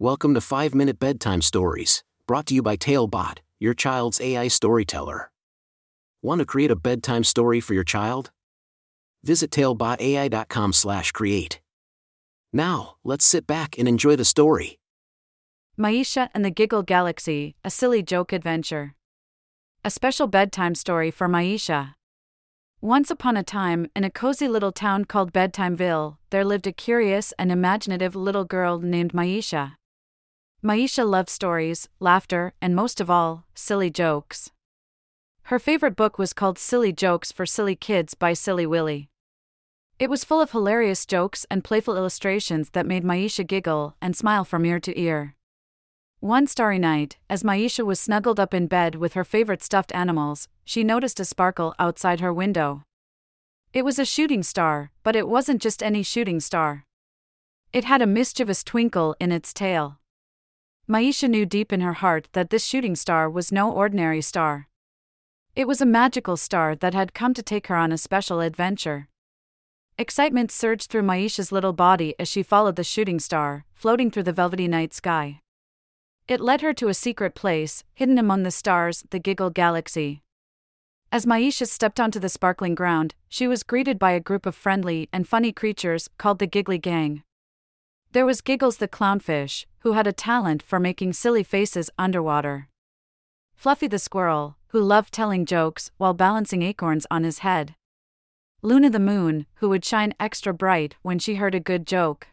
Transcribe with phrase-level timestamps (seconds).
[0.00, 5.30] Welcome to 5 Minute Bedtime Stories, brought to you by Talebot, your child's AI storyteller.
[6.20, 8.32] Want to create a bedtime story for your child?
[9.22, 11.60] Visit talebotai.com/create.
[12.52, 14.80] Now, let's sit back and enjoy the story.
[15.78, 18.96] Maisha and the Giggle Galaxy, a silly joke adventure.
[19.84, 21.94] A special bedtime story for Maisha.
[22.80, 27.32] Once upon a time, in a cozy little town called Bedtimeville, there lived a curious
[27.38, 29.76] and imaginative little girl named Maisha.
[30.64, 34.50] Maisha loved stories, laughter, and most of all, silly jokes.
[35.48, 39.10] Her favorite book was called Silly Jokes for Silly Kids by Silly Willy.
[39.98, 44.42] It was full of hilarious jokes and playful illustrations that made Maisha giggle and smile
[44.42, 45.34] from ear to ear.
[46.20, 50.48] One starry night, as Maisha was snuggled up in bed with her favorite stuffed animals,
[50.64, 52.84] she noticed a sparkle outside her window.
[53.74, 56.86] It was a shooting star, but it wasn't just any shooting star.
[57.74, 59.98] It had a mischievous twinkle in its tail.
[60.86, 64.68] Maisha knew deep in her heart that this shooting star was no ordinary star.
[65.56, 69.08] It was a magical star that had come to take her on a special adventure.
[69.96, 74.32] Excitement surged through Maisha's little body as she followed the shooting star, floating through the
[74.32, 75.40] velvety night sky.
[76.28, 80.22] It led her to a secret place, hidden among the stars, the Giggle Galaxy.
[81.10, 85.08] As Maisha stepped onto the sparkling ground, she was greeted by a group of friendly
[85.14, 87.22] and funny creatures called the Giggly Gang.
[88.14, 92.68] There was Giggles the clownfish, who had a talent for making silly faces underwater.
[93.56, 97.74] Fluffy the squirrel, who loved telling jokes while balancing acorns on his head.
[98.62, 102.28] Luna the moon, who would shine extra bright when she heard a good joke.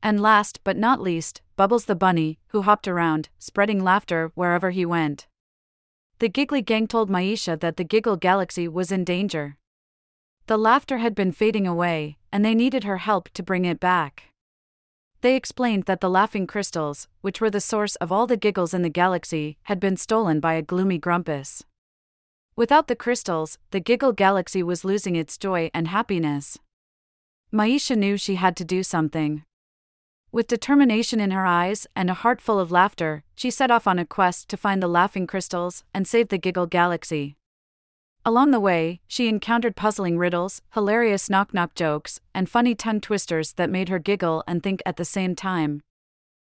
[0.00, 4.86] And last but not least, Bubbles the bunny, who hopped around, spreading laughter wherever he
[4.86, 5.26] went.
[6.20, 9.56] The giggly gang told Maisha that the Giggle Galaxy was in danger.
[10.46, 14.33] The laughter had been fading away, and they needed her help to bring it back.
[15.24, 18.82] They explained that the laughing crystals, which were the source of all the giggles in
[18.82, 21.64] the galaxy, had been stolen by a gloomy Grumpus.
[22.56, 26.58] Without the crystals, the Giggle Galaxy was losing its joy and happiness.
[27.50, 29.44] Maisha knew she had to do something.
[30.30, 33.98] With determination in her eyes and a heart full of laughter, she set off on
[33.98, 37.38] a quest to find the laughing crystals and save the Giggle Galaxy.
[38.26, 43.52] Along the way, she encountered puzzling riddles, hilarious knock knock jokes, and funny tongue twisters
[43.54, 45.82] that made her giggle and think at the same time.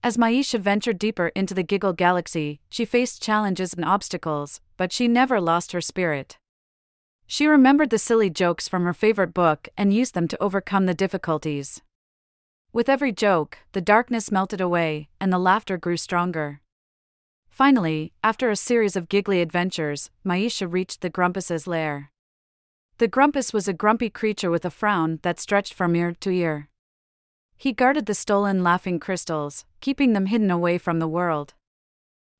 [0.00, 5.08] As Maisha ventured deeper into the Giggle Galaxy, she faced challenges and obstacles, but she
[5.08, 6.38] never lost her spirit.
[7.26, 10.94] She remembered the silly jokes from her favorite book and used them to overcome the
[10.94, 11.82] difficulties.
[12.72, 16.60] With every joke, the darkness melted away, and the laughter grew stronger.
[17.58, 22.12] Finally, after a series of giggly adventures, Maisha reached the Grumpus's lair.
[22.98, 26.68] The Grumpus was a grumpy creature with a frown that stretched from ear to ear.
[27.56, 31.54] He guarded the stolen laughing crystals, keeping them hidden away from the world.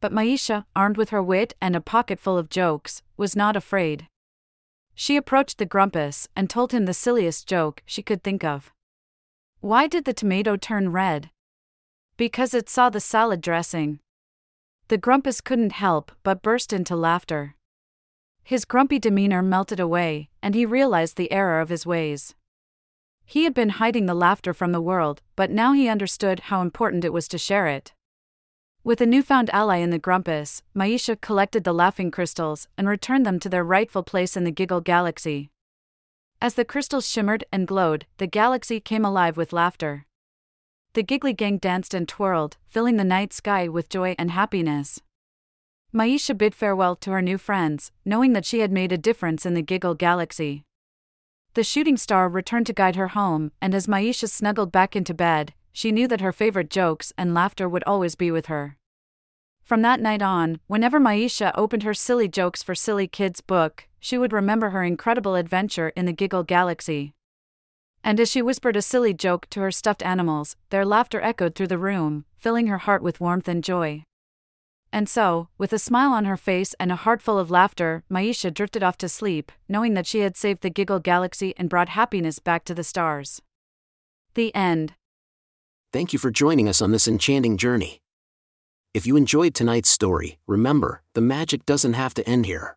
[0.00, 4.08] But Maisha, armed with her wit and a pocket full of jokes, was not afraid.
[4.94, 8.72] She approached the Grumpus and told him the silliest joke she could think of.
[9.60, 11.28] Why did the tomato turn red?
[12.16, 13.98] Because it saw the salad dressing.
[14.88, 17.56] The Grumpus couldn't help but burst into laughter.
[18.44, 22.34] His grumpy demeanor melted away, and he realized the error of his ways.
[23.24, 27.04] He had been hiding the laughter from the world, but now he understood how important
[27.04, 27.92] it was to share it.
[28.84, 33.38] With a newfound ally in the Grumpus, Maisha collected the laughing crystals and returned them
[33.38, 35.50] to their rightful place in the Giggle Galaxy.
[36.40, 40.06] As the crystals shimmered and glowed, the galaxy came alive with laughter.
[40.94, 45.00] The giggly gang danced and twirled, filling the night sky with joy and happiness.
[45.94, 49.54] Maisha bid farewell to her new friends, knowing that she had made a difference in
[49.54, 50.64] the Giggle Galaxy.
[51.54, 55.54] The shooting star returned to guide her home, and as Maisha snuggled back into bed,
[55.72, 58.76] she knew that her favorite jokes and laughter would always be with her.
[59.62, 64.18] From that night on, whenever Maisha opened her Silly Jokes for Silly Kids book, she
[64.18, 67.14] would remember her incredible adventure in the Giggle Galaxy.
[68.04, 71.68] And as she whispered a silly joke to her stuffed animals, their laughter echoed through
[71.68, 74.04] the room, filling her heart with warmth and joy.
[74.92, 78.52] And so, with a smile on her face and a heart full of laughter, Maisha
[78.52, 82.38] drifted off to sleep, knowing that she had saved the Giggle Galaxy and brought happiness
[82.38, 83.40] back to the stars.
[84.34, 84.94] The end.
[85.92, 88.00] Thank you for joining us on this enchanting journey.
[88.92, 92.76] If you enjoyed tonight's story, remember, the magic doesn't have to end here.